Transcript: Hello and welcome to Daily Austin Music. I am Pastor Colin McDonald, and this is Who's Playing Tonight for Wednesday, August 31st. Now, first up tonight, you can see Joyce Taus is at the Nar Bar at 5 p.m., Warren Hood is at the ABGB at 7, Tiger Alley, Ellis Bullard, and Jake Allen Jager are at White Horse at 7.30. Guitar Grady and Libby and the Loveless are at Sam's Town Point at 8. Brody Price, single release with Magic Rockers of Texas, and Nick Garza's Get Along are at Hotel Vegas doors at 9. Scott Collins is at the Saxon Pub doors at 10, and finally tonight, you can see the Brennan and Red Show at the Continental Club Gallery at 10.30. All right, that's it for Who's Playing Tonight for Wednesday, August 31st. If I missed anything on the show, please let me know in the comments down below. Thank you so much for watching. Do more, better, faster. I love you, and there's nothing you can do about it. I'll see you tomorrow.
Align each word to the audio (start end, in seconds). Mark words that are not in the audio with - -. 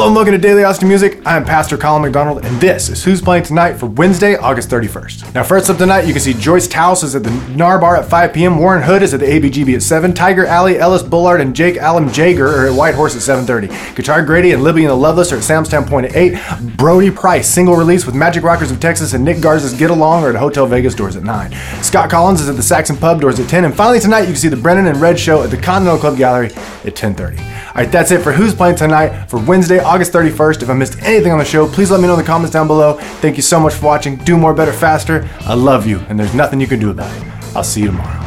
Hello 0.00 0.08
and 0.08 0.16
welcome 0.16 0.32
to 0.32 0.38
Daily 0.38 0.64
Austin 0.64 0.88
Music. 0.88 1.20
I 1.26 1.36
am 1.36 1.44
Pastor 1.44 1.76
Colin 1.76 2.00
McDonald, 2.00 2.42
and 2.42 2.58
this 2.58 2.88
is 2.88 3.04
Who's 3.04 3.20
Playing 3.20 3.42
Tonight 3.42 3.74
for 3.74 3.84
Wednesday, 3.84 4.34
August 4.34 4.70
31st. 4.70 5.34
Now, 5.34 5.42
first 5.42 5.68
up 5.68 5.76
tonight, 5.76 6.06
you 6.06 6.14
can 6.14 6.22
see 6.22 6.32
Joyce 6.32 6.66
Taus 6.66 7.02
is 7.02 7.14
at 7.14 7.22
the 7.22 7.30
Nar 7.54 7.78
Bar 7.78 7.96
at 7.96 8.08
5 8.08 8.32
p.m., 8.32 8.56
Warren 8.56 8.82
Hood 8.82 9.02
is 9.02 9.12
at 9.12 9.20
the 9.20 9.26
ABGB 9.26 9.74
at 9.74 9.82
7, 9.82 10.14
Tiger 10.14 10.46
Alley, 10.46 10.78
Ellis 10.78 11.02
Bullard, 11.02 11.42
and 11.42 11.54
Jake 11.54 11.76
Allen 11.76 12.10
Jager 12.10 12.48
are 12.48 12.68
at 12.68 12.72
White 12.72 12.94
Horse 12.94 13.14
at 13.14 13.20
7.30. 13.44 13.94
Guitar 13.94 14.24
Grady 14.24 14.52
and 14.52 14.62
Libby 14.62 14.84
and 14.84 14.90
the 14.90 14.94
Loveless 14.94 15.32
are 15.32 15.36
at 15.36 15.44
Sam's 15.44 15.68
Town 15.68 15.86
Point 15.86 16.06
at 16.06 16.16
8. 16.16 16.78
Brody 16.78 17.10
Price, 17.10 17.46
single 17.46 17.76
release 17.76 18.06
with 18.06 18.14
Magic 18.14 18.42
Rockers 18.42 18.70
of 18.70 18.80
Texas, 18.80 19.12
and 19.12 19.22
Nick 19.22 19.42
Garza's 19.42 19.74
Get 19.74 19.90
Along 19.90 20.24
are 20.24 20.30
at 20.30 20.36
Hotel 20.36 20.66
Vegas 20.66 20.94
doors 20.94 21.14
at 21.14 21.24
9. 21.24 21.52
Scott 21.82 22.08
Collins 22.08 22.40
is 22.40 22.48
at 22.48 22.56
the 22.56 22.62
Saxon 22.62 22.96
Pub 22.96 23.20
doors 23.20 23.38
at 23.38 23.50
10, 23.50 23.66
and 23.66 23.76
finally 23.76 24.00
tonight, 24.00 24.20
you 24.20 24.28
can 24.28 24.36
see 24.36 24.48
the 24.48 24.56
Brennan 24.56 24.86
and 24.86 24.98
Red 24.98 25.20
Show 25.20 25.42
at 25.42 25.50
the 25.50 25.58
Continental 25.58 26.00
Club 26.00 26.16
Gallery 26.16 26.46
at 26.46 26.94
10.30. 26.96 27.49
All 27.70 27.84
right, 27.84 27.92
that's 27.92 28.10
it 28.10 28.20
for 28.20 28.32
Who's 28.32 28.52
Playing 28.52 28.74
Tonight 28.74 29.26
for 29.26 29.38
Wednesday, 29.38 29.78
August 29.78 30.12
31st. 30.12 30.62
If 30.62 30.70
I 30.70 30.74
missed 30.74 31.00
anything 31.02 31.30
on 31.30 31.38
the 31.38 31.44
show, 31.44 31.68
please 31.68 31.88
let 31.88 32.00
me 32.00 32.08
know 32.08 32.14
in 32.14 32.18
the 32.18 32.26
comments 32.26 32.52
down 32.52 32.66
below. 32.66 32.94
Thank 33.20 33.36
you 33.36 33.42
so 33.44 33.60
much 33.60 33.74
for 33.74 33.86
watching. 33.86 34.16
Do 34.16 34.36
more, 34.36 34.52
better, 34.52 34.72
faster. 34.72 35.28
I 35.42 35.54
love 35.54 35.86
you, 35.86 36.00
and 36.08 36.18
there's 36.18 36.34
nothing 36.34 36.60
you 36.60 36.66
can 36.66 36.80
do 36.80 36.90
about 36.90 37.16
it. 37.16 37.22
I'll 37.54 37.62
see 37.62 37.82
you 37.82 37.86
tomorrow. 37.86 38.19